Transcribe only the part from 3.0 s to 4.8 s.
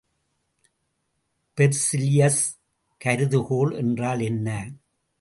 கருதுகோள் என்றால் என்ன?